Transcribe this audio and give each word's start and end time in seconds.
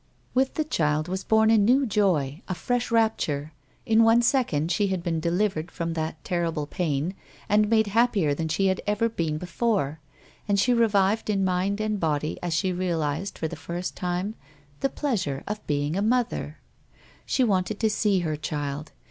With 0.33 0.55
the 0.55 0.63
child 0.63 1.07
was 1.07 1.23
born 1.23 1.51
a 1.51 1.59
new 1.59 1.85
joy, 1.85 2.41
a 2.47 2.55
fresh 2.55 2.89
rapture. 2.89 3.53
In 3.85 4.01
one 4.03 4.23
second 4.23 4.71
she 4.71 4.87
had 4.87 5.03
been 5.03 5.19
delivered 5.19 5.69
from 5.69 5.93
that 5.93 6.23
terrible 6.23 6.65
pain 6.65 7.13
and 7.47 7.69
made 7.69 7.85
happier 7.85 8.33
than 8.33 8.47
she 8.47 8.65
had 8.65 8.81
ever 8.87 9.07
been 9.09 9.37
before, 9.37 9.99
and 10.47 10.59
she 10.59 10.73
revived 10.73 11.29
in 11.29 11.45
mind 11.45 11.79
and 11.79 11.99
body 11.99 12.39
as 12.41 12.55
she 12.55 12.73
realised, 12.73 13.37
for 13.37 13.47
the 13.47 13.55
first 13.55 13.95
time, 13.95 14.33
the 14.79 14.89
pleasure 14.89 15.43
of 15.47 15.67
being 15.67 15.95
a 15.95 16.01
mother. 16.01 16.57
She 17.27 17.43
wanted 17.43 17.79
to 17.81 17.89
see 17.91 18.21
her 18.21 18.35
child. 18.35 18.91